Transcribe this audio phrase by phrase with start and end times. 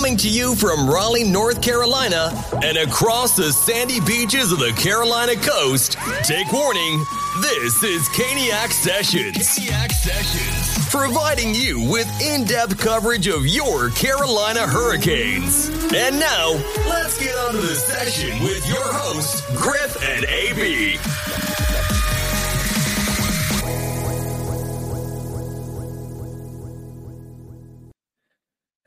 [0.00, 2.32] Coming to you from Raleigh, North Carolina,
[2.62, 7.04] and across the sandy beaches of the Carolina coast, take warning,
[7.42, 9.36] this is Caniac Sessions.
[9.36, 10.88] Caniac Sessions.
[10.88, 15.68] Providing you with in depth coverage of your Carolina Hurricanes.
[15.92, 16.52] And now,
[16.88, 20.96] let's get on to the session with your hosts, Griff and AB.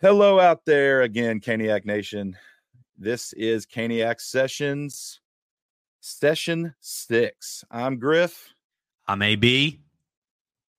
[0.03, 2.35] Hello out there again, Caniac Nation.
[2.97, 5.21] This is Caniac Sessions,
[6.01, 7.63] session six.
[7.71, 8.53] I'm Griff.
[9.07, 9.79] I'm AB.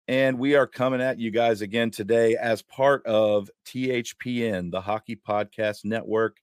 [0.09, 5.17] And we are coming at you guys again today as part of THPN, the Hockey
[5.17, 6.37] Podcast Network.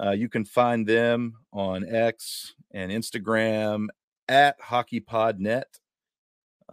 [0.00, 3.86] Uh, you can find them on X and Instagram
[4.26, 5.62] at HockeyPodNet.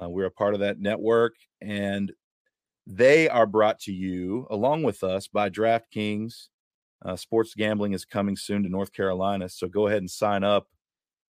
[0.02, 1.36] Uh, we're a part of that network.
[1.62, 2.12] And
[2.88, 6.48] they are brought to you along with us by DraftKings.
[7.04, 9.50] Uh, sports gambling is coming soon to North Carolina.
[9.50, 10.68] So go ahead and sign up.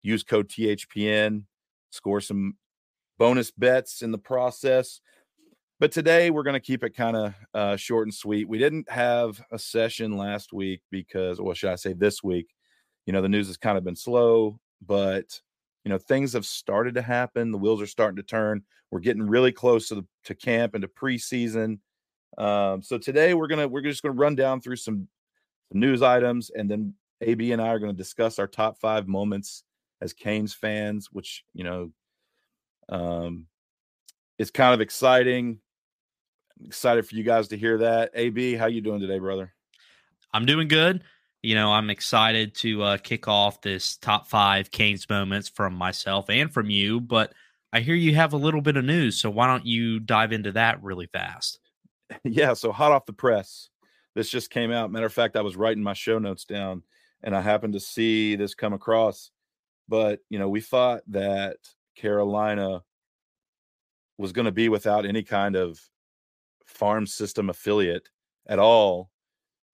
[0.03, 1.45] Use code THPN,
[1.91, 2.57] score some
[3.19, 5.01] bonus bets in the process.
[5.79, 8.49] But today we're going to keep it kind of uh, short and sweet.
[8.49, 12.49] We didn't have a session last week because, or should I say this week?
[13.07, 15.41] You know, the news has kind of been slow, but
[15.85, 19.23] you know things have started to happen the wheels are starting to turn we're getting
[19.23, 21.79] really close to the to camp and to preseason
[22.39, 25.09] um, so today we're gonna we're just gonna run down through some,
[25.71, 29.65] some news items and then ab and i are to discuss our top five moments
[30.01, 31.91] as canes fans which you know
[32.89, 33.47] um
[34.41, 35.61] it's kind of exciting.
[36.59, 38.13] I'm excited for you guys to hear that.
[38.15, 39.53] Ab how you doing today brother?
[40.33, 41.03] I'm doing good
[41.43, 46.29] you know, I'm excited to uh, kick off this top five Canes moments from myself
[46.29, 47.01] and from you.
[47.01, 47.33] But
[47.73, 50.53] I hear you have a little bit of news, so why don't you dive into
[50.53, 51.59] that really fast?
[52.25, 53.69] Yeah, so hot off the press,
[54.17, 54.91] this just came out.
[54.91, 56.83] Matter of fact, I was writing my show notes down,
[57.23, 59.31] and I happened to see this come across.
[59.89, 61.59] But you know, we thought that
[61.95, 62.83] Carolina
[64.19, 65.81] was going to be without any kind of
[66.67, 68.09] farm system affiliate
[68.49, 69.11] at all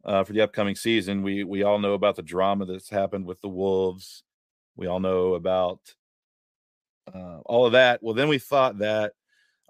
[0.07, 1.23] uh, for the upcoming season.
[1.23, 4.23] We we all know about the drama that's happened with the Wolves.
[4.77, 5.81] We all know about
[7.13, 8.03] uh, all of that.
[8.03, 9.13] Well, then we thought that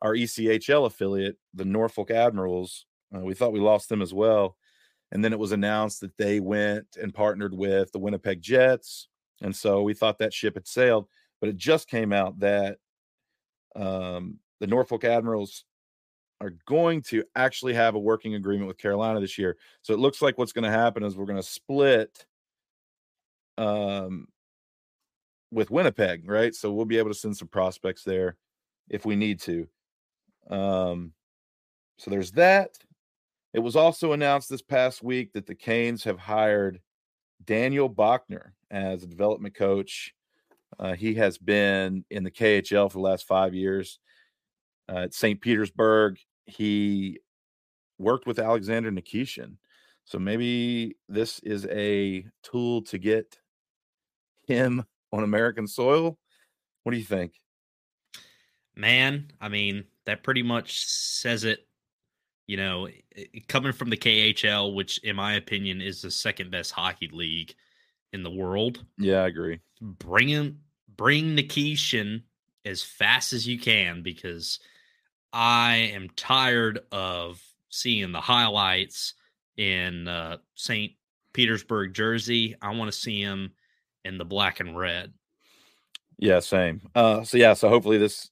[0.03, 4.57] our ECHL affiliate, the Norfolk Admirals, uh, we thought we lost them as well.
[5.13, 9.09] And then it was announced that they went and partnered with the Winnipeg Jets.
[9.41, 11.07] And so we thought that ship had sailed.
[11.41, 12.79] But it just came out that
[13.77, 15.65] um, the Norfolk Admirals
[16.41, 19.57] are going to actually have a working agreement with Carolina this year.
[19.83, 22.27] So it looks like what's going to happen is we're going to split
[23.59, 24.29] um
[25.51, 26.55] with Winnipeg, right?
[26.55, 28.37] So we'll be able to send some prospects there
[28.91, 29.67] if we need to.
[30.51, 31.13] Um
[31.99, 32.77] so there's that.
[33.55, 36.81] It was also announced this past week that the Canes have hired
[37.45, 40.15] Daniel Bachner as a development coach.
[40.79, 43.99] Uh, he has been in the KHL for the last five years
[44.89, 45.41] uh, at St.
[45.41, 46.19] Petersburg.
[46.47, 47.19] He
[47.99, 49.57] worked with Alexander Nikishin.
[50.05, 53.39] So maybe this is a tool to get
[54.47, 56.19] him on American soil.
[56.83, 57.33] What do you think?
[58.77, 61.67] Man, I mean, that pretty much says it.
[62.47, 62.89] You know,
[63.49, 67.53] coming from the KHL, which in my opinion is the second best hockey league
[68.13, 68.85] in the world.
[68.99, 69.59] Yeah, I agree.
[69.81, 70.61] Bring him,
[70.97, 72.23] bring Nikishin
[72.65, 74.61] as fast as you can because–
[75.39, 79.13] I am tired of seeing the highlights
[79.59, 80.93] in uh, St.
[81.35, 82.57] Petersburg jersey.
[82.63, 83.53] I want to see him
[84.07, 85.13] in the black and red.
[86.19, 86.81] Yeah, same.
[86.95, 88.31] Uh, so yeah, so hopefully this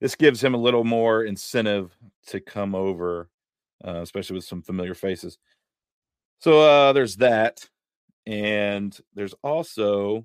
[0.00, 1.96] this gives him a little more incentive
[2.28, 3.28] to come over,
[3.84, 5.38] uh, especially with some familiar faces.
[6.38, 7.68] So uh, there's that,
[8.24, 10.24] and there's also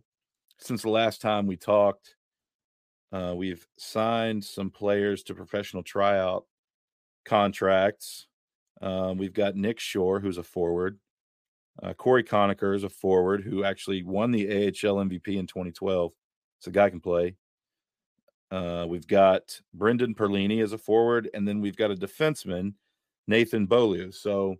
[0.59, 2.13] since the last time we talked,
[3.11, 6.45] uh, we've signed some players to professional tryout
[7.25, 8.27] contracts.
[8.81, 10.99] Um, we've got Nick Shore, who's a forward.
[11.81, 16.11] Uh, Cory Conacher is a forward who actually won the AHL MVP in 2012.
[16.59, 17.35] So guy can play.
[18.51, 22.73] Uh, we've got Brendan Perlini as a forward, and then we've got a defenseman,
[23.27, 24.11] Nathan Beaulieu.
[24.11, 24.57] So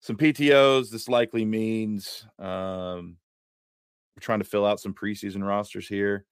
[0.00, 0.90] some PTOs.
[0.90, 3.16] This likely means um,
[4.14, 6.26] we're trying to fill out some preseason rosters here.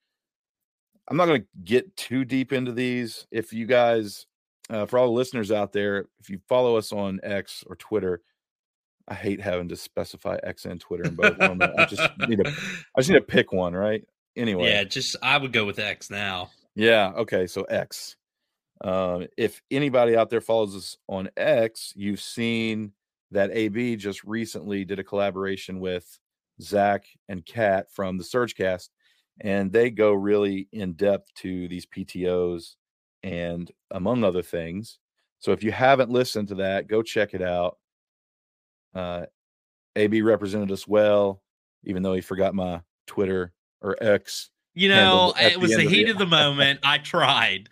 [1.09, 3.27] I'm not going to get too deep into these.
[3.31, 4.27] If you guys,
[4.71, 8.23] uh, for all the listeners out there, if you follow us on X or Twitter,
[9.09, 11.39] I hate having to specify X and Twitter in both.
[11.39, 11.63] of them.
[11.77, 12.51] I just need to,
[12.97, 14.05] I just need to pick one, right?
[14.37, 16.51] Anyway, yeah, just I would go with X now.
[16.75, 17.13] Yeah.
[17.17, 17.47] Okay.
[17.47, 18.17] So X.
[18.83, 22.93] Um, if anybody out there follows us on X, you've seen
[23.31, 26.19] that AB just recently did a collaboration with
[26.61, 28.89] Zach and Kat from the Surgecast,
[29.43, 32.77] and they go really in depth to these PTOs
[33.25, 34.99] and among other things.
[35.41, 37.79] So if you haven't listened to that, go check it out.
[38.95, 39.27] Uh,
[39.97, 41.43] AB represented us well,
[41.83, 44.51] even though he forgot my Twitter or X.
[44.75, 46.81] You know, it was the, the heat of the, of the moment.
[46.85, 47.69] I tried.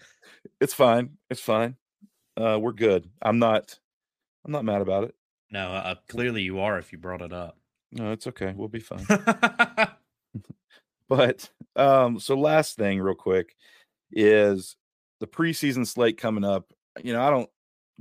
[0.61, 1.11] It's fine.
[1.31, 1.76] It's fine.
[2.37, 3.08] Uh, we're good.
[3.22, 3.78] I'm not.
[4.44, 5.14] I'm not mad about it.
[5.52, 6.78] No, uh, clearly you are.
[6.78, 7.56] If you brought it up.
[7.93, 8.55] No, it's okay.
[8.56, 9.06] We'll be fine.
[11.08, 13.55] but um, so last thing, real quick,
[14.12, 14.76] is
[15.20, 16.72] the preseason slate coming up.
[17.02, 17.49] You know, I don't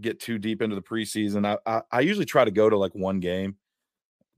[0.02, 1.46] get too deep into the preseason.
[1.46, 3.58] I, I, I usually try to go to like one game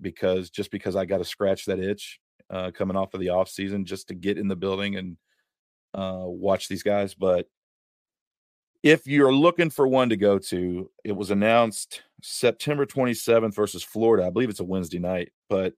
[0.01, 2.19] because just because I got to scratch that itch
[2.49, 5.17] uh, coming off of the off season just to get in the building and
[5.93, 7.13] uh, watch these guys.
[7.13, 7.47] But
[8.83, 14.25] if you're looking for one to go to, it was announced September 27th versus Florida.
[14.25, 15.73] I believe it's a Wednesday night, but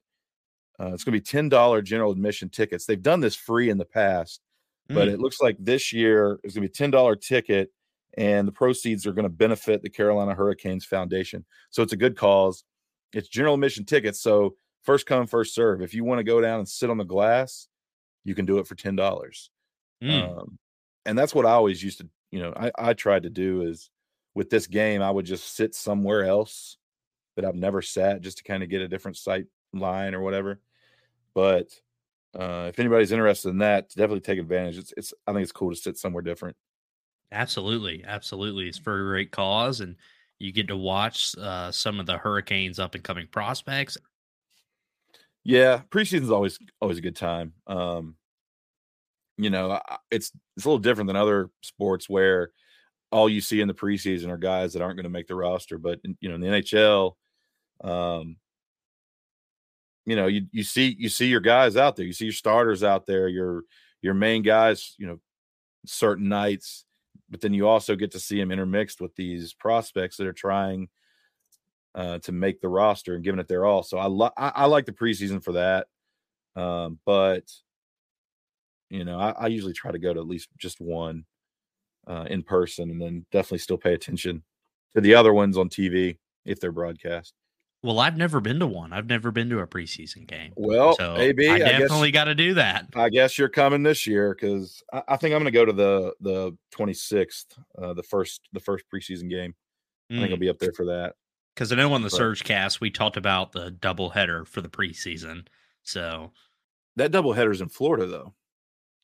[0.79, 2.85] uh, it's going to be $10 general admission tickets.
[2.85, 4.41] They've done this free in the past,
[4.89, 4.95] mm.
[4.95, 7.71] but it looks like this year is going to be $10 ticket
[8.17, 11.45] and the proceeds are going to benefit the Carolina Hurricanes Foundation.
[11.71, 12.63] So it's a good cause.
[13.11, 14.21] It's general admission tickets.
[14.21, 15.81] So first come, first serve.
[15.81, 17.67] If you want to go down and sit on the glass,
[18.23, 19.49] you can do it for $10.
[20.03, 20.37] Mm.
[20.37, 20.57] Um,
[21.05, 23.91] and that's what I always used to you know, I, I tried to do is
[24.33, 26.77] with this game, I would just sit somewhere else
[27.35, 30.59] that I've never sat just to kind of get a different sight line or whatever.
[31.33, 31.69] But
[32.37, 34.77] uh, if anybody's interested in that, definitely take advantage.
[34.77, 36.55] It's, it's, I think it's cool to sit somewhere different.
[37.31, 38.03] Absolutely.
[38.05, 38.67] Absolutely.
[38.67, 39.81] It's for a great cause.
[39.81, 39.95] And
[40.39, 43.97] you get to watch uh, some of the Hurricanes up and coming prospects.
[45.43, 45.81] Yeah.
[45.89, 47.53] Preseason's always, always a good time.
[47.67, 48.15] Um,
[49.37, 49.79] you know,
[50.11, 52.51] it's it's a little different than other sports where
[53.11, 55.77] all you see in the preseason are guys that aren't going to make the roster.
[55.77, 57.13] But in, you know, in the NHL,
[57.83, 58.37] um,
[60.05, 62.83] you know, you you see you see your guys out there, you see your starters
[62.83, 63.63] out there, your
[64.01, 65.19] your main guys, you know,
[65.85, 66.85] certain nights,
[67.29, 70.89] but then you also get to see them intermixed with these prospects that are trying
[71.95, 73.83] uh, to make the roster and giving it their all.
[73.83, 75.87] So I, lo- I, I like the preseason for that.
[76.55, 77.43] Um, but
[78.89, 81.25] you know, I, I usually try to go to at least just one
[82.07, 84.43] uh, in person, and then definitely still pay attention
[84.95, 87.33] to the other ones on TV if they're broadcast.
[87.83, 88.93] Well, I've never been to one.
[88.93, 90.53] I've never been to a preseason game.
[90.55, 92.87] Well, so AB, I definitely got to do that.
[92.95, 95.73] I guess you're coming this year because I, I, think I'm going to go to
[95.73, 97.45] the the 26th,
[97.77, 99.53] uh, the first the first preseason game.
[100.09, 100.17] Mm.
[100.17, 100.41] I think I'll mm.
[100.41, 101.15] be up there for that.
[101.53, 104.61] Because I know on the but, Surge cast we talked about the double header for
[104.61, 105.47] the preseason.
[105.83, 106.31] So
[106.95, 108.33] that double header is in Florida, though.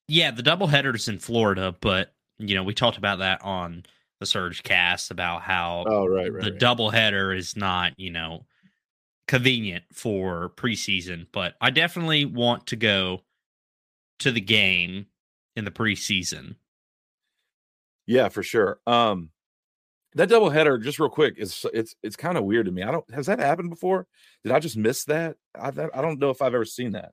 [0.08, 3.84] Yeah, the doubleheaders in Florida, but you know, we talked about that on
[4.20, 6.60] the Surge cast about how oh, right, right, the right.
[6.60, 8.46] doubleheader is not, you know,
[9.30, 13.22] convenient for preseason, but I definitely want to go
[14.18, 15.06] to the game
[15.56, 16.56] in the preseason.
[18.08, 18.80] Yeah, for sure.
[18.88, 19.30] Um
[20.16, 22.82] that doubleheader, just real quick, is it's it's kind of weird to me.
[22.82, 24.08] I don't has that happened before?
[24.44, 25.36] Did I just miss that?
[25.54, 27.12] I I don't know if I've ever seen that.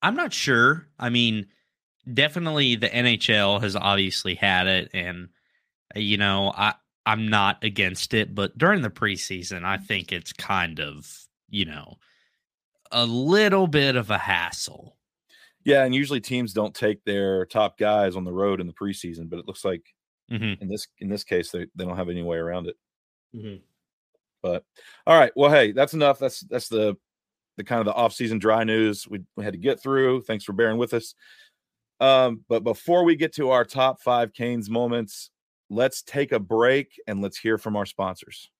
[0.00, 0.88] I'm not sure.
[0.98, 1.48] I mean,
[2.14, 5.28] definitely the NHL has obviously had it, and
[5.94, 6.72] uh, you know I
[7.04, 11.98] I'm not against it, but during the preseason, I think it's kind of you know
[12.90, 14.96] a little bit of a hassle.
[15.64, 19.28] Yeah, and usually teams don't take their top guys on the road in the preseason,
[19.28, 19.82] but it looks like
[20.30, 20.62] mm-hmm.
[20.62, 22.76] in this in this case they, they don't have any way around it.
[23.34, 23.56] Mm-hmm.
[24.42, 24.64] But
[25.06, 26.18] all right, well, hey, that's enough.
[26.18, 26.96] That's that's the
[27.56, 30.22] the kind of the off season dry news we, we had to get through.
[30.22, 31.14] Thanks for bearing with us.
[32.00, 35.30] Um, but before we get to our top five Canes moments,
[35.68, 38.50] let's take a break and let's hear from our sponsors.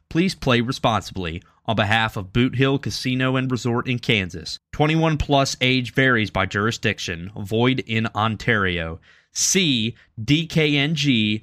[0.09, 4.59] Please play responsibly on behalf of Boot Hill Casino and Resort in Kansas.
[4.73, 9.01] 21 plus age varies by jurisdiction, void in Ontario.
[9.33, 11.41] See dkng.co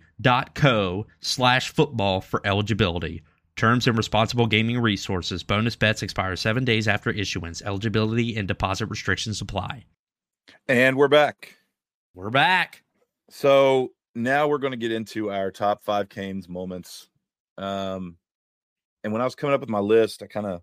[1.20, 3.22] slash football for eligibility.
[3.56, 5.44] Terms and responsible gaming resources.
[5.44, 7.62] Bonus bets expire seven days after issuance.
[7.62, 9.86] Eligibility and deposit restrictions apply.
[10.68, 11.58] And we're back.
[12.16, 12.84] We're back.
[13.30, 17.10] So now we're going to get into our top five Canes moments.
[17.58, 18.18] Um,
[19.04, 20.62] and when I was coming up with my list, I kind of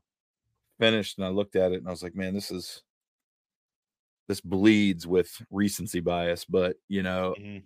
[0.78, 2.82] finished and I looked at it and I was like, man, this is
[4.28, 7.58] this bleeds with recency bias, but you know, mm-hmm.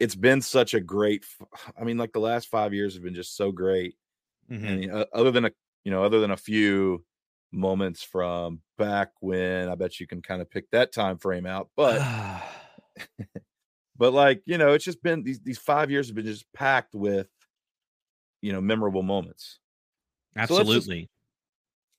[0.00, 1.24] it's been such a great.
[1.78, 3.94] I mean, like the last five years have been just so great.
[4.50, 4.66] Mm-hmm.
[4.66, 5.50] And uh, other than a,
[5.84, 7.04] you know, other than a few
[7.52, 11.70] moments from back when, I bet you can kind of pick that time frame out,
[11.76, 12.00] but.
[13.98, 16.94] but like you know, it's just been these these five years have been just packed
[16.94, 17.28] with,
[18.40, 19.58] you know, memorable moments.
[20.36, 20.66] Absolutely.
[20.66, 21.08] So let's just,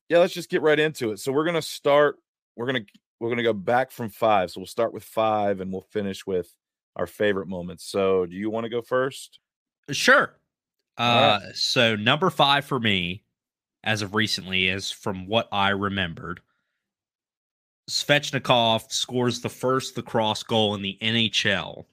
[0.10, 1.20] yeah, let's just get right into it.
[1.20, 2.18] So we're gonna start.
[2.56, 2.86] We're gonna
[3.20, 4.52] we're going to go back from five.
[4.52, 6.54] So we'll start with five and we'll finish with
[6.96, 7.86] our favorite moments.
[7.86, 9.40] So do you want to go first?
[9.92, 10.34] Sure.
[10.98, 11.56] Uh, right.
[11.56, 13.24] So number five for me,
[13.84, 16.42] as of recently, is from what I remembered.
[17.90, 21.86] Svechnikov scores the first lacrosse goal in the NHL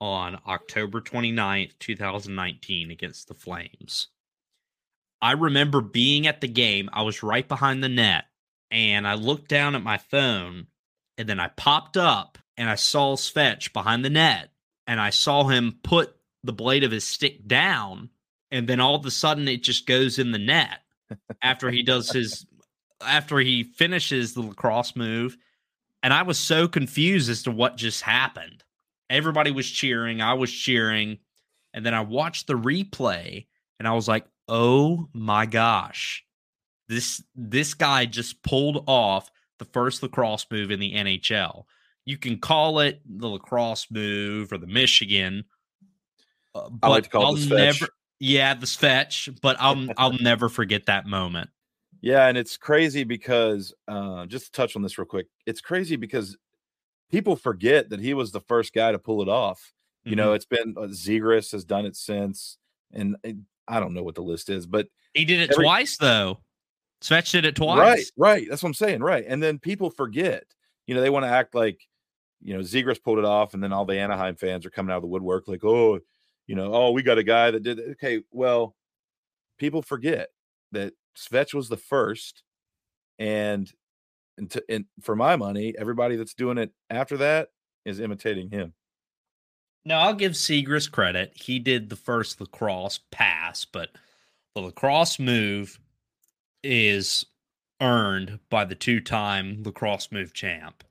[0.00, 4.08] on October 29th, 2019 against the Flames.
[5.22, 6.88] I remember being at the game.
[6.92, 8.24] I was right behind the net
[8.70, 10.66] and I looked down at my phone
[11.18, 14.50] and then I popped up and I saw Svetch behind the net
[14.86, 18.10] and I saw him put the blade of his stick down
[18.50, 20.80] and then all of a sudden it just goes in the net
[21.42, 22.46] after he does his
[23.02, 25.36] after he finishes the lacrosse move
[26.02, 28.64] and I was so confused as to what just happened.
[29.10, 31.18] Everybody was cheering, I was cheering,
[31.74, 33.46] and then I watched the replay
[33.78, 36.24] and I was like, "Oh my gosh."
[36.88, 39.30] This this guy just pulled off
[39.60, 41.64] the first lacrosse move in the NHL.
[42.04, 45.44] You can call it the lacrosse move or the Michigan.
[46.52, 47.88] Uh, I like to call I'll it the never,
[48.18, 51.50] yeah, the fetch, but I'll I'll never forget that moment.
[52.00, 55.96] Yeah, and it's crazy because uh, just to touch on this real quick, it's crazy
[55.96, 56.36] because
[57.10, 59.72] people forget that he was the first guy to pull it off.
[60.02, 60.16] You mm-hmm.
[60.16, 62.56] know, it's been uh, Zegras has done it since,
[62.92, 63.16] and
[63.70, 66.40] I don't know what the list is, but he did it every, twice though.
[67.02, 67.78] Svetch did it twice.
[67.78, 68.46] Right, right.
[68.50, 69.00] That's what I'm saying.
[69.00, 69.24] Right.
[69.26, 70.44] And then people forget,
[70.86, 71.80] you know, they want to act like,
[72.42, 74.96] you know, Zegras pulled it off, and then all the Anaheim fans are coming out
[74.96, 76.00] of the woodwork like, oh,
[76.46, 77.90] you know, oh, we got a guy that did it.
[77.92, 78.74] Okay, well,
[79.58, 80.28] people forget
[80.72, 82.42] that Svetch was the first,
[83.18, 83.70] and
[84.38, 87.48] and, to, and for my money, everybody that's doing it after that
[87.84, 88.72] is imitating him.
[89.84, 91.32] Now I'll give Zegras credit.
[91.34, 93.90] He did the first lacrosse pass, but
[94.54, 95.78] the lacrosse move
[96.62, 97.24] is
[97.80, 100.84] earned by the two-time lacrosse move champ.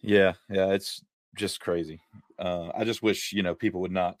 [0.00, 1.02] Yeah, yeah, it's
[1.36, 2.00] just crazy.
[2.38, 4.16] Uh, I just wish you know people would not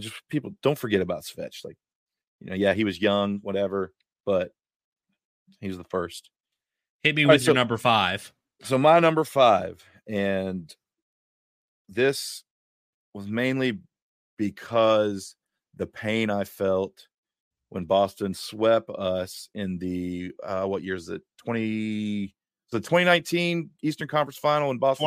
[0.00, 1.64] just people don't forget about Svetch.
[1.64, 1.76] Like,
[2.40, 3.92] you know, yeah, he was young, whatever,
[4.26, 4.52] but
[5.60, 6.30] he was the first.
[7.02, 8.32] Hit me All with right, your so, number five.
[8.62, 10.74] So my number five, and
[11.88, 12.44] this
[13.14, 13.78] was mainly
[14.38, 15.36] because
[15.76, 17.06] the pain I felt
[17.70, 21.22] when Boston swept us in the uh, what year is it?
[21.38, 22.34] 20
[22.72, 25.06] the 2019 Eastern Conference Final in Boston.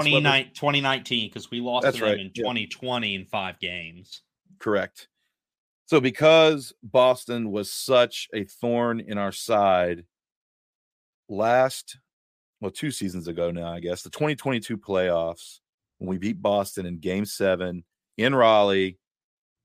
[0.53, 2.19] 2019 because we lost That's to them right.
[2.19, 2.43] in yeah.
[2.43, 4.21] 2020 in five games.
[4.59, 5.07] Correct.
[5.85, 10.05] So because Boston was such a thorn in our side
[11.29, 11.97] last
[12.59, 15.59] well two seasons ago now I guess the 2022 playoffs
[15.97, 17.83] when we beat Boston in game 7
[18.17, 18.99] in Raleigh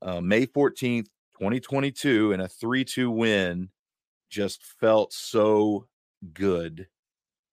[0.03, 1.07] uh, May 14th
[1.39, 3.69] 2022 and a 3-2 win
[4.31, 5.87] just felt so
[6.33, 6.89] good.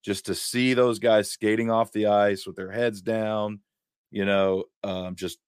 [0.03, 3.59] Just to see those guys skating off the ice with their heads down
[4.11, 5.39] you know um, just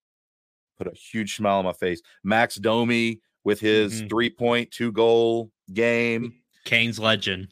[0.77, 2.01] put a huge smile on my face.
[2.23, 4.07] Max domi with his mm-hmm.
[4.07, 6.35] three point two goal game
[6.65, 7.47] Canes legend.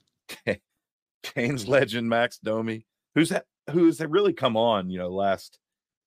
[1.24, 2.86] Canes legend max domi
[3.16, 5.58] who's that who's really come on you know last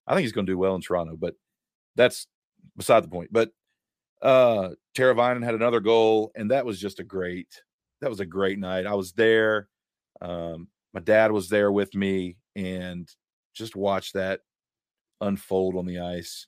[0.07, 1.35] i think he's going to do well in toronto but
[1.99, 2.27] that's
[2.77, 3.51] beside the point but
[4.23, 7.63] uh Teravainen had another goal, and that was just a great
[8.01, 8.87] that was a great night.
[8.87, 9.69] I was there.
[10.21, 13.09] Um, my dad was there with me and
[13.55, 14.41] just watched that
[15.21, 16.47] unfold on the ice.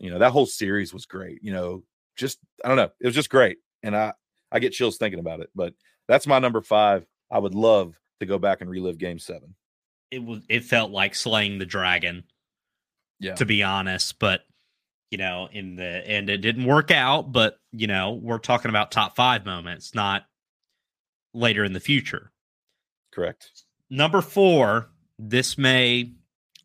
[0.00, 1.38] You know, that whole series was great.
[1.42, 1.84] You know,
[2.16, 4.12] just I don't know, it was just great, and I
[4.50, 5.50] I get chills thinking about it.
[5.54, 5.74] But
[6.08, 7.06] that's my number five.
[7.30, 9.54] I would love to go back and relive Game Seven.
[10.10, 10.40] It was.
[10.48, 12.24] It felt like slaying the dragon.
[13.20, 13.36] Yeah.
[13.36, 14.40] To be honest, but
[15.12, 17.32] you know, in the and it didn't work out.
[17.32, 20.24] But you know, we're talking about top five moments, not
[21.34, 22.32] later in the future.
[23.12, 23.50] Correct.
[23.90, 24.88] Number four.
[25.24, 26.14] This may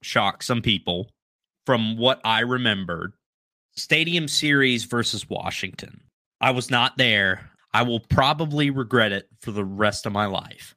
[0.02, 1.12] shock some people.
[1.68, 3.14] From what I remembered,
[3.76, 6.02] Stadium Series versus Washington.
[6.40, 7.52] I was not there.
[7.74, 10.76] I will probably regret it for the rest of my life.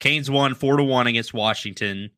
[0.00, 2.10] Canes won four to one against Washington.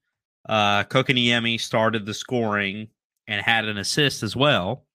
[0.46, 2.88] Uh, Kotkaniemi started the scoring
[3.26, 4.86] and had an assist as well.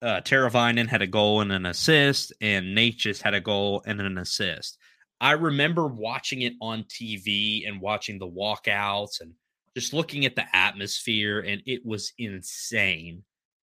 [0.00, 4.18] Uh, Teravainen had a goal and an assist, and Necas had a goal and an
[4.18, 4.78] assist.
[5.20, 9.32] I remember watching it on TV and watching the walkouts and
[9.76, 13.22] just looking at the atmosphere, and it was insane.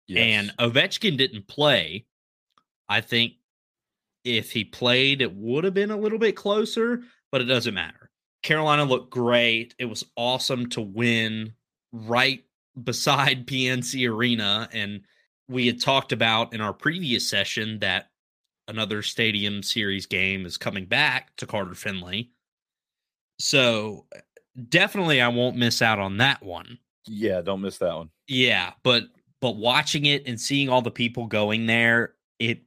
[0.08, 0.52] Yes.
[0.52, 2.06] And Ovechkin didn't play.
[2.90, 3.34] I think
[4.24, 8.10] if he played, it would have been a little bit closer, but it doesn't matter.
[8.42, 9.76] Carolina looked great.
[9.80, 11.54] It was awesome to win
[11.92, 12.44] right
[12.82, 14.70] beside PNC Arena.
[14.72, 15.02] And
[15.48, 18.10] we had talked about in our previous session that
[18.68, 22.32] another Stadium Series game is coming back to Carter Finley.
[23.40, 24.06] So
[24.70, 26.80] definitely I won't miss out on that one.
[27.08, 28.10] Yeah, don't miss that one.
[28.28, 29.04] Yeah, but
[29.42, 32.62] but watching it and seeing all the people going there, it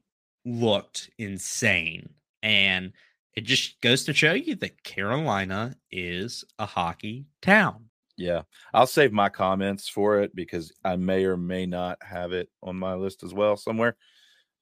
[0.45, 2.11] looked insane.
[2.43, 2.93] And
[3.35, 7.88] it just goes to show you that Carolina is a hockey town.
[8.19, 8.43] Yeah.
[8.75, 12.77] I'll save my comments for it because I may or may not have it on
[12.77, 13.97] my list as well somewhere.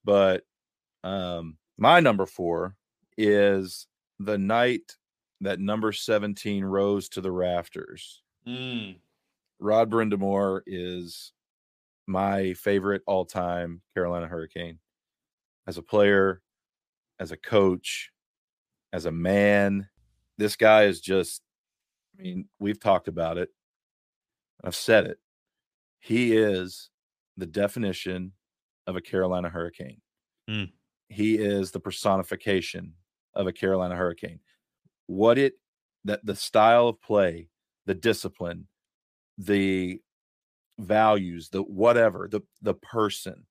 [0.05, 0.45] But
[1.03, 2.77] um my number 4
[3.17, 3.87] is
[4.19, 4.97] the night
[5.41, 8.23] that number 17 rose to the rafters.
[8.47, 8.99] Mm.
[9.59, 11.33] Rod Brind'Amour is
[12.07, 14.79] my favorite all-time Carolina Hurricane.
[15.67, 16.43] As a player,
[17.19, 18.11] as a coach,
[18.93, 19.89] as a man,
[20.39, 21.43] this guy is just
[22.19, 23.51] I mean, we've talked about it.
[24.67, 25.19] I've said it.
[26.01, 26.91] He is
[27.37, 28.33] the definition
[28.89, 30.01] of a Carolina Hurricane.
[30.51, 30.73] Mm.
[31.09, 32.93] He is the personification
[33.35, 34.41] of a Carolina Hurricane.
[35.07, 35.55] What it
[36.05, 37.49] that the style of play,
[37.87, 38.67] the discipline,
[39.39, 40.01] the
[40.81, 43.47] values, the whatever, the the person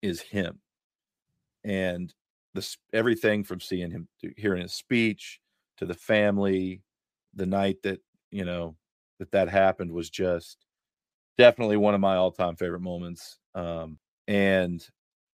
[0.00, 0.60] is him.
[1.64, 2.14] And
[2.54, 5.40] this everything from seeing him hearing his speech
[5.78, 6.82] to the family,
[7.34, 7.98] the night that,
[8.30, 8.76] you know,
[9.18, 10.64] that that happened was just
[11.38, 13.38] definitely one of my all-time favorite moments.
[13.54, 13.98] Um
[14.28, 14.86] and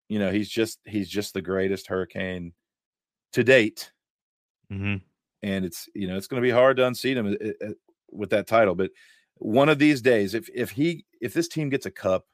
[0.08, 2.52] you know, he's just he's just the greatest hurricane
[3.32, 3.92] to date.
[4.72, 4.96] Mm-hmm.
[5.42, 7.72] And it's you know, it's going to be hard to unseat him uh, uh,
[8.10, 8.90] with that title, but
[9.40, 12.26] one of these days if if he if this team gets a cup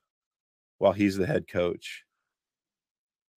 [0.79, 2.05] while he's the head coach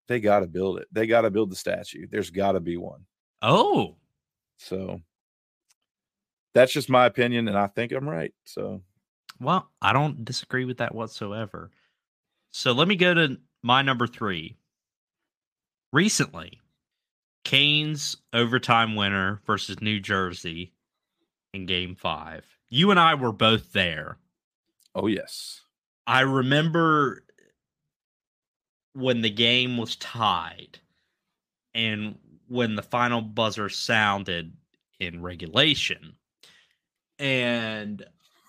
[0.08, 2.76] they got to build it they got to build the statue there's got to be
[2.76, 3.06] one.
[3.42, 3.96] Oh,
[4.58, 5.00] so
[6.54, 8.80] that's just my opinion and i think i'm right so
[9.40, 11.70] well i don't disagree with that whatsoever
[12.50, 14.56] so let me go to my number three
[15.92, 16.60] recently
[17.42, 20.72] Canes overtime winner versus new jersey
[21.52, 24.16] in game five you and I were both there.
[24.94, 25.60] Oh yes.
[26.06, 27.24] I remember
[28.94, 30.78] when the game was tied
[31.74, 32.16] and
[32.48, 34.52] when the final buzzer sounded
[34.98, 36.14] in regulation.
[37.20, 38.04] And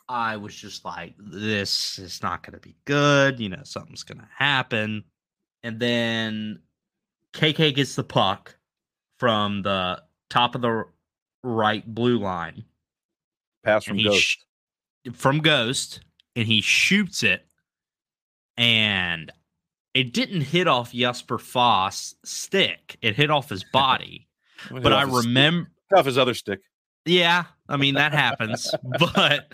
[0.10, 3.40] I was just like, this is not going to be good.
[3.40, 5.04] You know, something's going to happen.
[5.62, 6.60] And then
[7.34, 8.56] KK gets the puck
[9.20, 10.86] from the top of the
[11.44, 12.64] right blue line
[13.64, 14.22] Pass from Ghost.
[14.22, 14.38] Sh-
[15.14, 16.02] from Ghost,
[16.36, 17.46] and he shoots it,
[18.58, 19.32] and
[19.94, 22.98] it didn't hit off Jesper Fast stick.
[23.02, 24.28] It hit off his body.
[24.72, 26.60] but I remember off his other stick.
[27.06, 28.74] Yeah, I mean that happens,
[29.14, 29.52] but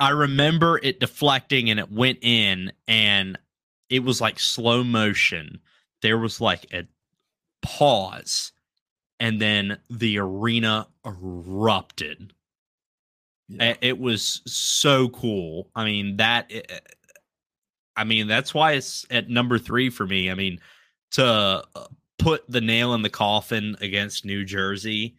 [0.00, 3.38] I remember it deflecting and it went in, and
[3.90, 5.60] it was like slow motion.
[6.02, 6.86] There was like a
[7.62, 8.52] pause,
[9.18, 12.32] and then the arena erupted
[13.48, 13.74] yeah.
[13.80, 15.70] It was so cool.
[15.74, 16.46] I mean that.
[16.50, 16.78] Eh, eh,
[17.96, 20.30] I mean that's why it's at number three for me.
[20.30, 20.60] I mean
[21.12, 21.24] to
[21.74, 21.86] uh,
[22.18, 25.16] put the nail in the coffin against New Jersey,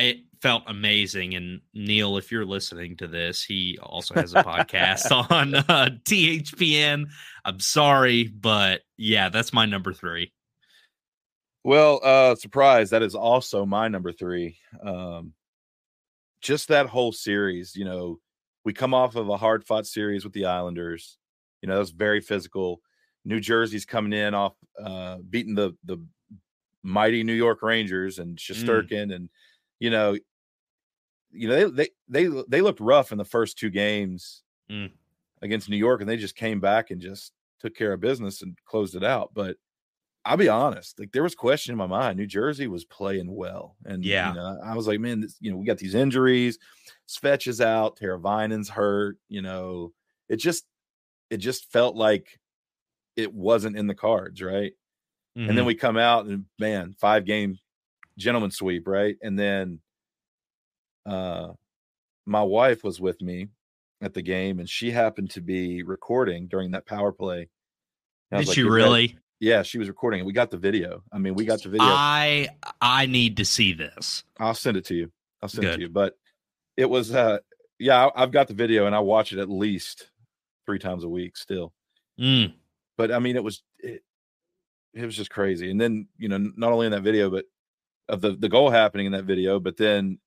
[0.00, 1.34] it felt amazing.
[1.34, 7.06] And Neil, if you're listening to this, he also has a podcast on uh, THPN.
[7.44, 10.32] I'm sorry, but yeah, that's my number three.
[11.62, 14.56] Well, uh, surprise, that is also my number three.
[14.82, 15.34] Um,
[16.40, 18.18] just that whole series, you know,
[18.64, 21.18] we come off of a hard fought series with the Islanders.
[21.60, 22.80] You know, that was very physical.
[23.26, 25.98] New Jersey's coming in off uh, beating the the
[26.82, 29.14] mighty New York Rangers and Shesterkin, mm.
[29.14, 29.28] and
[29.80, 30.16] you know,
[31.32, 34.90] you know they they they they looked rough in the first two games mm.
[35.42, 38.56] against New York, and they just came back and just took care of business and
[38.64, 39.30] closed it out.
[39.34, 39.56] But
[40.24, 42.18] I'll be honest, like there was question in my mind.
[42.18, 45.50] New Jersey was playing well, and yeah, you know, I was like, man, this, you
[45.50, 46.58] know, we got these injuries.
[47.08, 49.16] Svetch is out, Teravainen's hurt.
[49.28, 49.92] You know,
[50.28, 50.64] it just
[51.30, 52.38] it just felt like
[53.16, 54.72] it wasn't in the cards, right?
[55.36, 55.48] Mm-hmm.
[55.48, 55.66] And then mm-hmm.
[55.66, 57.56] we come out and man, five game
[58.20, 59.16] gentleman sweep, right?
[59.22, 59.80] And then
[61.06, 61.48] uh
[62.26, 63.48] my wife was with me
[64.02, 67.48] at the game and she happened to be recording during that power play.
[68.30, 69.16] Did like, she really?
[69.40, 70.26] Yeah, she was recording it.
[70.26, 71.02] We got the video.
[71.12, 71.86] I mean, we got the video.
[71.86, 72.48] I
[72.80, 74.22] I need to see this.
[74.38, 75.10] I'll send it to you.
[75.42, 75.72] I'll send Good.
[75.72, 75.88] it to you.
[75.88, 76.16] But
[76.76, 77.38] it was uh
[77.78, 80.10] yeah, I've got the video and I watch it at least
[80.66, 81.72] three times a week still.
[82.20, 82.52] Mm.
[82.98, 84.02] But I mean, it was it,
[84.92, 85.70] it was just crazy.
[85.70, 87.46] And then you know, not only in that video, but
[88.08, 90.18] of the the goal happening in that video, but then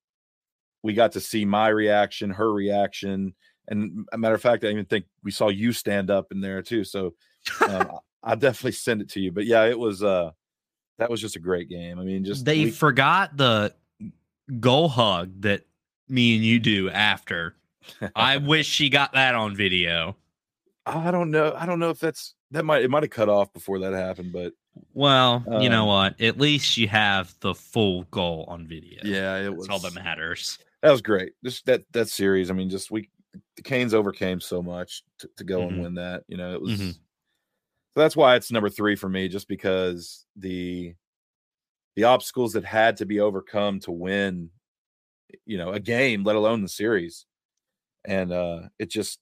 [0.83, 3.33] we got to see my reaction, her reaction,
[3.67, 6.62] and a matter of fact, I even think we saw you stand up in there
[6.62, 6.83] too.
[6.83, 7.13] So
[7.67, 7.91] um,
[8.23, 9.31] I'll definitely send it to you.
[9.31, 10.31] But yeah, it was uh
[10.99, 11.99] that was just a great game.
[11.99, 13.73] I mean, just they we, forgot the
[14.59, 15.65] goal hug that
[16.07, 17.55] me and you do after.
[18.15, 20.15] I wish she got that on video.
[20.85, 21.53] I don't know.
[21.57, 24.33] I don't know if that's that might it might have cut off before that happened,
[24.33, 24.53] but
[24.93, 26.21] well, um, you know um what?
[26.21, 28.99] At least you have the full goal on video.
[29.03, 30.59] Yeah, it that's was all that matters.
[30.81, 31.33] That was great.
[31.43, 32.51] Just that that series.
[32.51, 33.09] I mean, just we
[33.55, 35.75] the Canes overcame so much to, to go mm-hmm.
[35.75, 36.23] and win that.
[36.27, 36.91] You know, it was mm-hmm.
[37.93, 40.95] So that's why it's number three for me, just because the
[41.95, 44.49] the obstacles that had to be overcome to win,
[45.45, 47.25] you know, a game, let alone the series.
[48.03, 49.19] And uh it just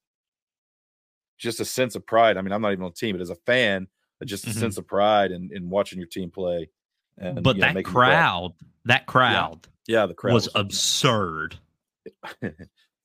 [1.42, 2.38] just a sense of pride.
[2.38, 3.88] I mean, I'm not even on the team, but as a fan,
[4.24, 4.60] just a mm-hmm.
[4.60, 6.70] sense of pride in, in watching your team play.
[7.18, 8.54] And, but that know, crowd,
[8.86, 11.58] that crowd, yeah, yeah the crowd was, was absurd.
[12.42, 12.54] and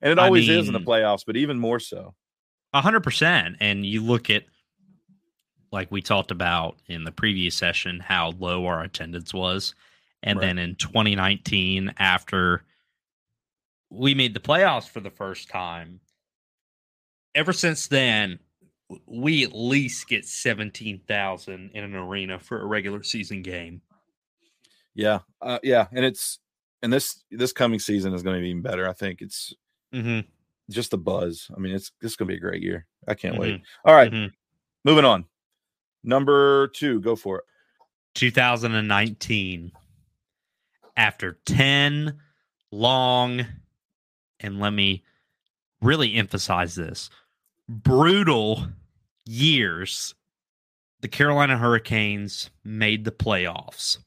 [0.02, 2.14] it always I mean, is in the playoffs, but even more so.
[2.72, 3.56] A hundred percent.
[3.60, 4.44] And you look at
[5.72, 9.74] like we talked about in the previous session, how low our attendance was.
[10.22, 10.46] And right.
[10.46, 12.62] then in 2019, after
[13.90, 16.00] we made the playoffs for the first time,
[17.36, 18.40] ever since then,
[19.06, 23.82] we at least get 17,000 in an arena for a regular season game.
[24.94, 25.20] Yeah.
[25.40, 25.86] Uh, yeah.
[25.92, 26.38] And it's,
[26.82, 28.88] and this, this coming season is going to be even better.
[28.88, 29.54] I think it's
[29.94, 30.20] mm-hmm.
[30.70, 31.50] just the buzz.
[31.54, 32.86] I mean, it's, this going to be a great year.
[33.06, 33.42] I can't mm-hmm.
[33.42, 33.62] wait.
[33.84, 34.28] All right, mm-hmm.
[34.84, 35.24] Moving on.
[36.04, 37.44] Number two, go for it.
[38.14, 39.72] 2019.
[40.96, 42.16] After 10
[42.70, 43.44] long,
[44.38, 45.02] and let me
[45.82, 47.10] really emphasize this
[47.68, 48.68] brutal
[49.24, 50.14] years,
[51.00, 53.98] the Carolina Hurricanes made the playoffs.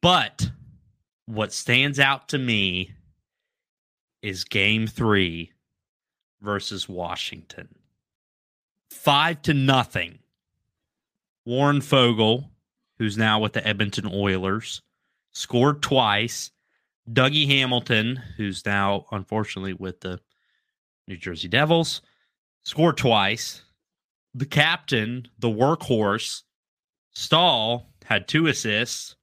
[0.00, 0.50] But
[1.26, 2.92] what stands out to me
[4.22, 5.52] is game three
[6.40, 7.68] versus Washington.
[8.90, 10.18] Five to nothing.
[11.44, 12.48] Warren Foegele,
[12.98, 14.80] who's now with the Edmonton Oilers,
[15.32, 16.50] scored twice.
[17.10, 20.20] Dougie Hamilton, who's now unfortunately with the
[21.06, 22.00] New Jersey Devils,
[22.64, 23.62] scored twice.
[24.34, 26.42] The captain, the workhorse,
[27.12, 29.14] Staal had two assists.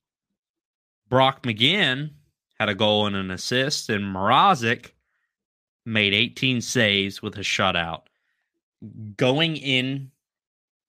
[1.10, 2.12] Brock McGinn
[2.58, 4.92] had a goal and an assist, and Mrazek
[5.86, 8.04] made 18 saves with a shutout.
[9.18, 10.12] Going in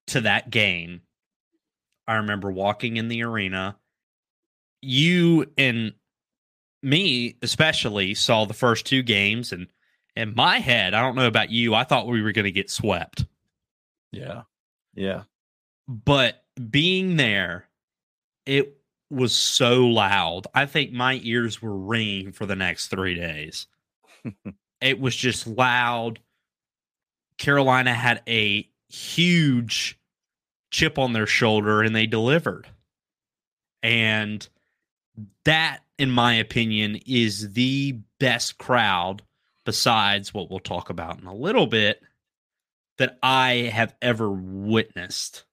[0.09, 1.01] to that game,
[2.07, 3.77] I remember walking in the arena.
[4.81, 5.95] You and
[6.83, 9.69] me, especially, saw the first two games, and
[10.17, 12.71] in my head, I don't know about you, I thought we were going to get
[12.71, 13.25] swept.
[14.11, 14.43] Yeah.
[14.95, 15.23] Yeah.
[15.89, 17.67] But being there,
[18.47, 18.77] it
[19.11, 20.47] was so loud.
[20.55, 23.67] I think my ears were ringing for the next three days.
[24.81, 26.21] it was just loud.
[27.39, 29.99] Carolina had a huge
[30.71, 32.67] chip on their shoulder and they delivered.
[33.83, 34.47] And
[35.45, 39.23] that, in my opinion, is the best crowd
[39.65, 42.01] besides what we'll talk about in a little bit
[42.99, 45.45] that I have ever witnessed.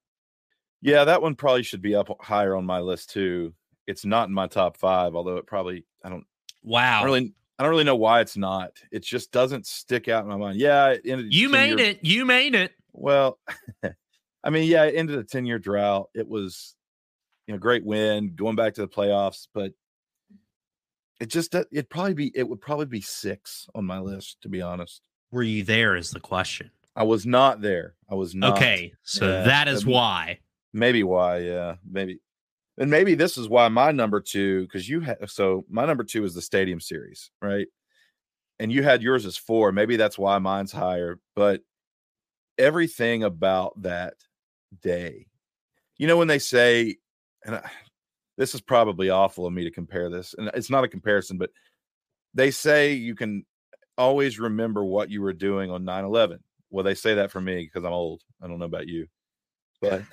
[0.81, 3.53] Yeah, that one probably should be up higher on my list too.
[3.87, 6.25] It's not in my top five, although it probably I don't.
[6.63, 7.01] Wow.
[7.01, 8.71] I really, I don't really know why it's not.
[8.91, 10.59] It just doesn't stick out in my mind.
[10.59, 11.99] Yeah, you made year, it.
[12.03, 12.71] You made it.
[12.93, 13.39] Well,
[14.43, 16.09] I mean, yeah, it ended a ten year drought.
[16.13, 16.75] It was,
[17.47, 19.73] you know, great win, going back to the playoffs, but
[21.19, 24.49] it just uh, it'd probably be it would probably be six on my list to
[24.49, 25.01] be honest.
[25.31, 25.95] Were you there?
[25.95, 26.71] Is the question.
[26.95, 27.95] I was not there.
[28.09, 28.57] I was not.
[28.57, 30.39] Okay, so Yeah, that is why.
[30.73, 32.19] Maybe why, yeah, maybe,
[32.77, 36.23] and maybe this is why my number two because you had so my number two
[36.23, 37.67] is the Stadium Series, right?
[38.59, 39.71] And you had yours as four.
[39.71, 41.19] Maybe that's why mine's higher.
[41.35, 41.61] But
[42.57, 44.15] everything about that
[44.81, 45.27] day,
[45.97, 46.97] you know, when they say,
[47.45, 47.69] and I,
[48.39, 51.51] this is probably awful of me to compare this, and it's not a comparison, but
[52.33, 53.45] they say you can
[53.97, 56.39] always remember what you were doing on 9 11.
[56.69, 58.21] Well, they say that for me because I'm old.
[58.41, 59.07] I don't know about you,
[59.81, 60.03] but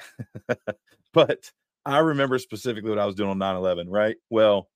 [1.14, 1.52] but
[1.86, 4.16] I remember specifically what I was doing on 9 11, right?
[4.28, 4.68] Well,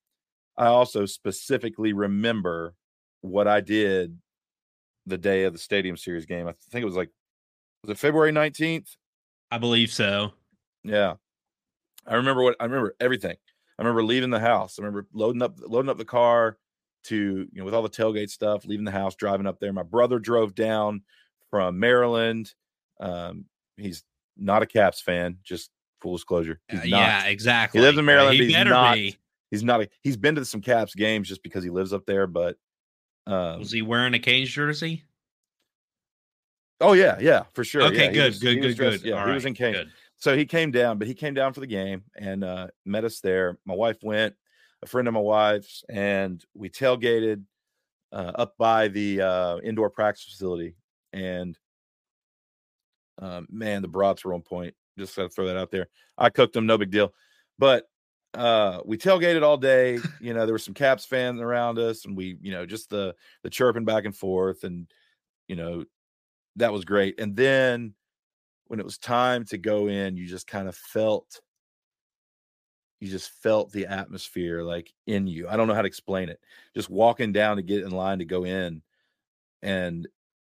[0.56, 2.74] I also specifically remember
[3.20, 4.16] what I did
[5.06, 6.46] the day of the Stadium Series game.
[6.46, 7.10] I think it was like,
[7.82, 8.90] was it February 19th?
[9.50, 10.34] I believe so.
[10.84, 11.14] Yeah.
[12.10, 13.36] I remember what I remember everything.
[13.78, 14.78] I remember leaving the house.
[14.78, 16.58] I remember loading up loading up the car
[17.04, 19.72] to, you know, with all the tailgate stuff, leaving the house, driving up there.
[19.72, 21.02] My brother drove down
[21.48, 22.52] from Maryland.
[23.00, 23.46] Um,
[23.78, 24.02] he's
[24.36, 25.70] not a Caps fan, just
[26.02, 26.60] full disclosure.
[26.68, 26.90] He's Uh, not.
[26.90, 27.80] yeah, exactly.
[27.80, 29.16] He lives in Maryland, He he's not- be.
[29.50, 32.26] He's not a, he's been to some Caps games just because he lives up there,
[32.26, 32.56] but
[33.26, 35.04] um Was he wearing a Canes jersey?
[36.80, 37.82] oh yeah, yeah, for sure.
[37.82, 39.10] Okay, yeah, good, was- good, good, dressed- good.
[39.10, 39.72] Yeah, All he was in Kane.
[39.72, 39.92] good.
[40.20, 43.20] So he came down, but he came down for the game and uh, met us
[43.20, 43.58] there.
[43.64, 44.34] My wife went,
[44.82, 47.42] a friend of my wife's, and we tailgated
[48.12, 50.76] uh, up by the uh, indoor practice facility.
[51.14, 51.58] And
[53.18, 54.74] um, man, the brats were on point.
[54.98, 55.88] Just got to throw that out there.
[56.18, 57.14] I cooked them, no big deal.
[57.58, 57.88] But
[58.34, 59.98] uh, we tailgated all day.
[60.20, 63.14] You know, there were some Caps fans around us, and we, you know, just the
[63.42, 64.86] the chirping back and forth, and
[65.48, 65.84] you know,
[66.56, 67.18] that was great.
[67.18, 67.94] And then
[68.70, 71.40] when it was time to go in, you just kind of felt
[73.00, 75.48] you just felt the atmosphere like in you.
[75.48, 76.38] I don't know how to explain it.
[76.72, 78.82] Just walking down to get in line to go in
[79.60, 80.06] and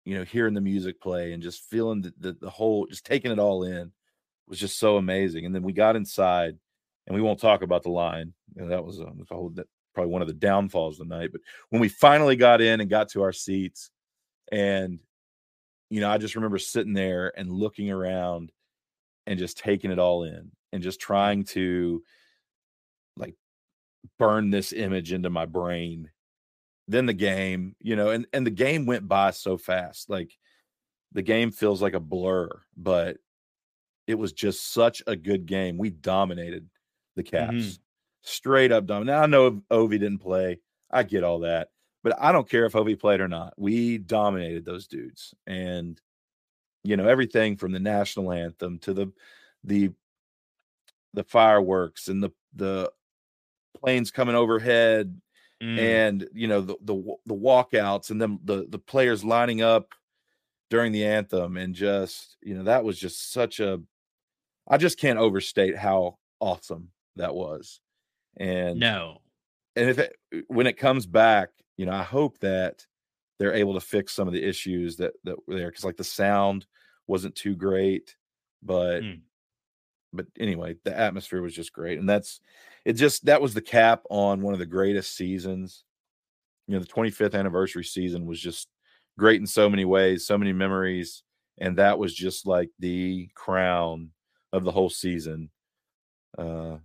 [0.06, 3.32] you know, hearing the music play and just feeling the, the, the whole just taking
[3.32, 3.92] it all in
[4.48, 5.44] was just so amazing.
[5.44, 6.56] And then we got inside
[7.06, 8.32] and we won't talk about the line.
[8.54, 11.32] That was um, a, a whole, that, probably one of the downfalls of the night.
[11.32, 13.90] But when we finally got in and got to our seats
[14.50, 15.00] and
[15.90, 18.52] you know, I just remember sitting there and looking around
[19.26, 22.02] and just taking it all in and just trying to
[23.16, 23.34] like
[24.18, 26.10] burn this image into my brain.
[26.88, 30.10] Then the game, you know, and and the game went by so fast.
[30.10, 30.36] Like
[31.12, 33.18] the game feels like a blur, but
[34.06, 35.78] it was just such a good game.
[35.78, 36.68] We dominated
[37.16, 37.54] the Caps.
[37.54, 37.78] Mhm.
[38.22, 39.12] Straight up dominated.
[39.16, 40.60] Now I know Ovi didn't play.
[40.90, 41.70] I get all that.
[42.06, 43.54] But I don't care if Ovi played or not.
[43.56, 45.34] We dominated those dudes.
[45.44, 46.00] And
[46.84, 49.12] you know, everything from the national anthem to the
[49.64, 49.90] the
[51.14, 52.92] the fireworks and the the
[53.76, 55.20] planes coming overhead
[55.62, 55.78] Mm.
[55.78, 59.94] and you know the the the walkouts and then the the players lining up
[60.68, 63.80] during the anthem and just you know that was just such a
[64.68, 67.80] I just can't overstate how awesome that was.
[68.36, 69.22] And no.
[69.76, 70.16] and if it,
[70.48, 72.86] when it comes back, you know, I hope that
[73.38, 76.04] they're able to fix some of the issues that that were there because like the
[76.04, 76.66] sound
[77.06, 78.16] wasn't too great,
[78.62, 79.20] but Mm.
[80.12, 82.40] but anyway, the atmosphere was just great, and that's
[82.84, 82.94] it.
[82.94, 85.84] Just that was the cap on one of the greatest seasons.
[86.66, 88.68] You know, the 25th anniversary season was just
[89.18, 91.22] great in so many ways, so many memories,
[91.58, 94.10] and that was just like the crown
[94.52, 95.50] of the whole season.
[96.38, 96.78] Uh,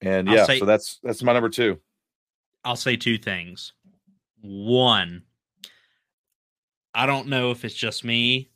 [0.00, 1.80] and I'll yeah, say- so that's that's my number two.
[2.64, 3.72] I'll say two things.
[4.40, 5.22] One,
[6.94, 8.50] I don't know if it's just me,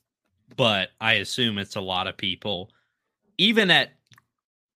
[0.57, 2.71] but I assume it's a lot of people.
[3.37, 3.91] Even at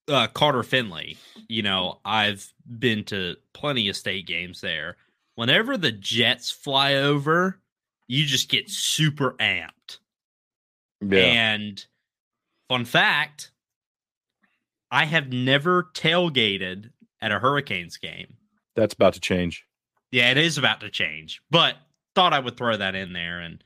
[0.09, 1.17] uh, Carter Finley,
[1.49, 4.97] you know, I've been to plenty of state games there.
[5.35, 7.59] Whenever the Jets fly over,
[8.09, 9.99] you just get super amped.
[11.01, 11.85] Yeah, And
[12.69, 13.51] fun fact,
[14.91, 16.91] I have never tailgated
[17.21, 18.35] at a Hurricanes game.
[18.75, 19.65] That's about to change.
[20.11, 21.77] Yeah, it is about to change, but
[22.15, 23.41] thought I would throw that in there.
[23.41, 23.63] And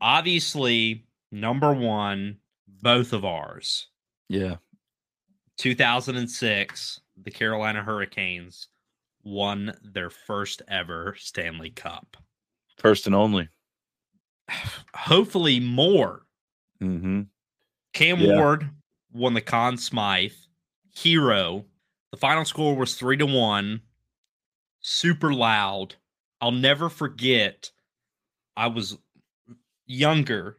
[0.00, 2.38] obviously, number one,
[2.82, 3.86] both of ours,
[4.28, 4.56] Yeah,
[5.58, 8.68] 2006, the Carolina Hurricanes
[9.24, 12.16] won their first ever Stanley Cup.
[12.78, 13.48] first and only.
[14.94, 16.24] Hopefully, more.
[16.80, 17.22] Mm-hmm.
[17.92, 18.36] Cam Yeah.
[18.36, 18.70] Ward
[19.12, 20.32] won the Conn Smythe.
[20.94, 21.64] Hero.
[22.12, 23.82] The final score was three to one.
[24.80, 25.96] Super loud.
[26.40, 27.70] I'll never forget.
[28.56, 28.98] I was
[29.86, 30.58] younger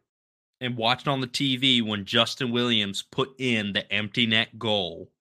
[0.62, 5.12] and watching on the TV when Justin Williams put in the empty net goal.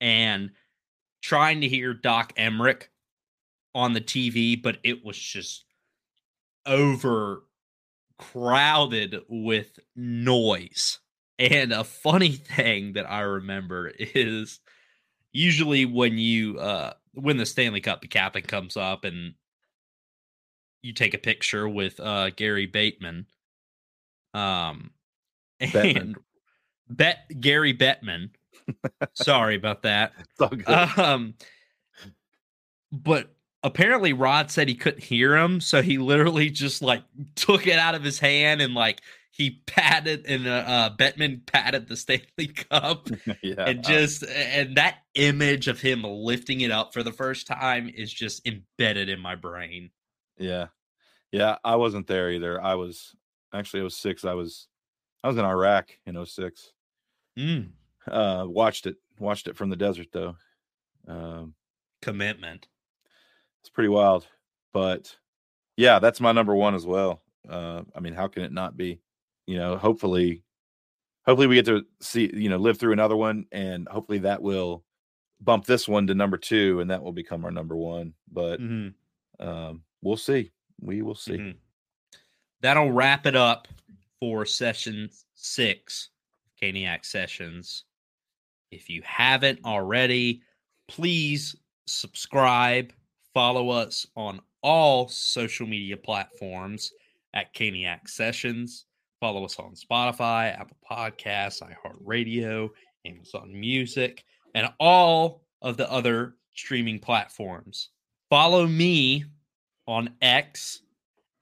[0.00, 0.50] And
[1.22, 2.84] trying to hear Doc Emrick
[3.74, 5.64] on the TV, but it was just
[6.66, 7.44] over
[8.18, 10.98] crowded with noise.
[11.38, 14.60] And a funny thing that I remember is
[15.32, 19.34] usually when you uh when the Stanley Cup capping comes up and
[20.82, 23.26] you take a picture with uh Gary Bateman
[24.34, 24.90] um
[25.60, 26.00] Bettman.
[26.00, 26.16] and
[26.88, 28.30] Bet Gary Bettman.
[29.14, 30.12] Sorry about that.
[30.98, 31.34] Um,
[32.92, 37.02] but apparently Rod said he couldn't hear him, so he literally just like
[37.34, 41.86] took it out of his hand and like he patted and uh, uh Bettman patted
[41.88, 43.08] the Stanley Cup
[43.42, 43.64] yeah.
[43.66, 48.12] and just and that image of him lifting it up for the first time is
[48.12, 49.90] just embedded in my brain.
[50.38, 50.66] Yeah.
[51.30, 51.56] Yeah.
[51.64, 52.60] I wasn't there either.
[52.60, 53.14] I was
[53.52, 54.24] actually, I was six.
[54.24, 54.68] I was,
[55.22, 56.72] I was in Iraq in 06.
[57.38, 57.70] Mm,
[58.06, 60.36] Uh, watched it, watched it from the desert though.
[61.06, 61.54] Um,
[62.02, 62.66] commitment.
[63.60, 64.26] it's pretty wild,
[64.72, 65.16] but
[65.76, 67.22] yeah, that's my number one as well.
[67.48, 69.00] Uh, I mean, how can it not be?
[69.48, 70.44] You know, hopefully,
[71.26, 74.84] hopefully we get to see, you know, live through another one, and hopefully that will
[75.40, 78.14] bump this one to number two, and that will become our number one.
[78.30, 78.94] But Mhm,
[79.40, 80.52] um, we'll see.
[80.80, 81.38] We will see.
[81.38, 81.58] mhm.
[82.60, 83.68] That'll wrap it up
[84.20, 86.10] for session six,
[86.60, 87.84] Caniac Sessions.
[88.70, 90.42] If you haven't already,
[90.88, 91.56] please
[91.86, 92.92] subscribe,
[93.32, 96.92] follow us on all social media platforms
[97.34, 98.86] at Caniac Sessions.
[99.20, 102.70] Follow us on Spotify, Apple Podcasts, iHeartRadio,
[103.04, 107.90] Amazon Music, and all of the other streaming platforms.
[108.30, 109.24] Follow me
[109.86, 110.82] on X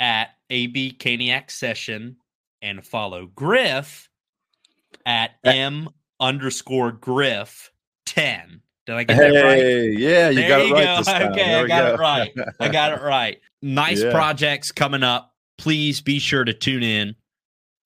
[0.01, 2.17] at AB Caniac Session
[2.63, 4.09] and follow Griff
[5.05, 5.89] at M
[6.21, 7.71] underscore Griff
[8.07, 8.63] 10.
[8.87, 9.59] Did I get that right?
[9.59, 11.13] Hey, yeah, you There got it you right go.
[11.33, 12.33] Okay, There I got it right.
[12.61, 13.41] I got it right.
[13.61, 14.13] Nice Yeah.
[14.13, 15.35] projects coming up.
[15.59, 17.15] Please be sure to tune in.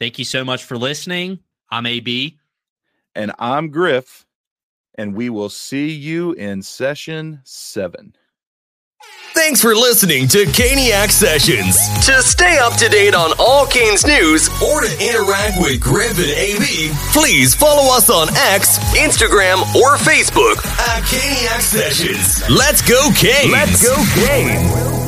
[0.00, 1.40] Thank you so much for listening.
[1.70, 2.38] I'm AB.
[3.14, 4.24] and I'm Griff,
[4.96, 8.14] and we will see you in session seven.
[9.34, 11.76] Thanks for listening to Caniac Sessions.
[12.06, 16.28] To stay up to date on all Canes news or to interact with Griff and
[16.28, 20.58] AB, please follow us on X, Instagram, or Facebook
[20.88, 22.42] at Caniac Sessions.
[22.50, 23.52] Let's go, Canes!
[23.52, 23.94] Let's go,
[24.26, 24.99] Canes!